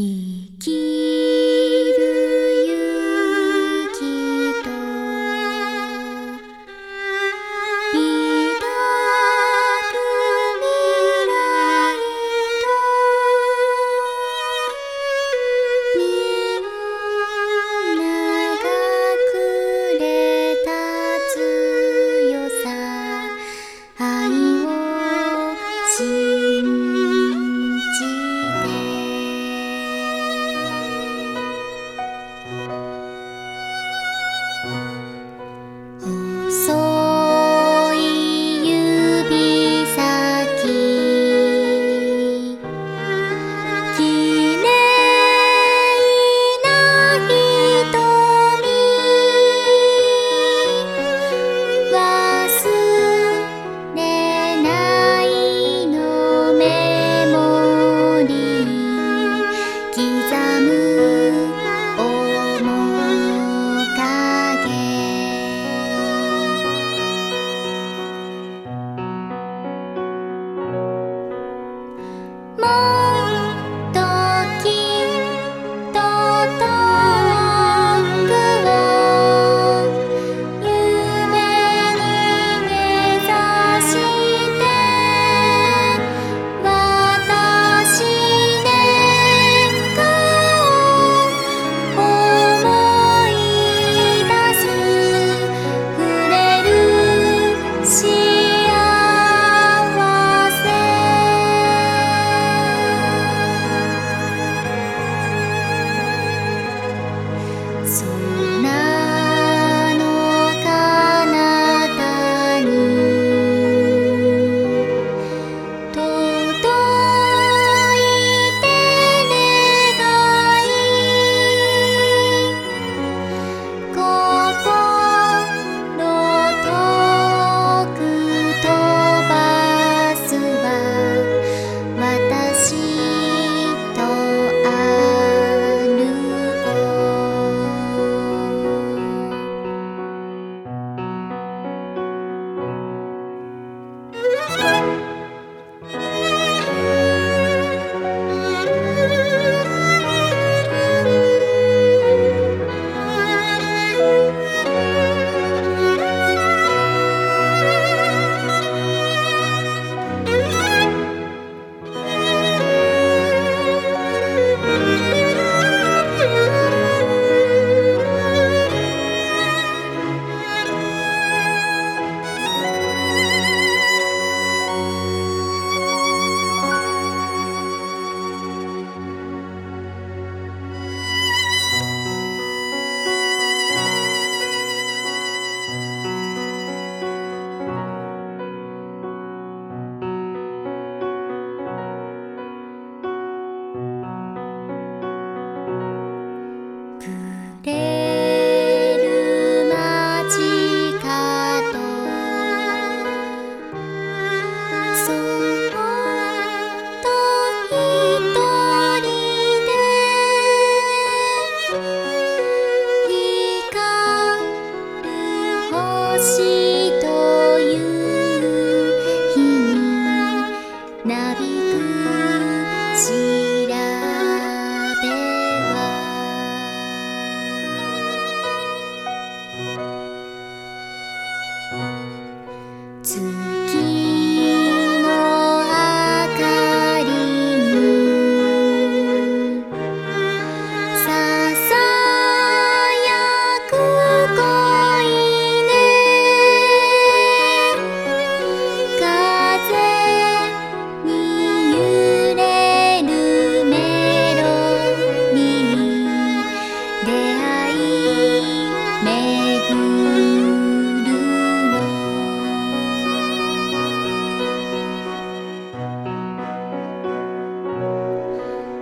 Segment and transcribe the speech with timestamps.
[0.00, 0.04] 生
[0.60, 1.17] き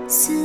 [0.08, 0.36] So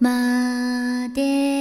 [0.00, 1.57] まで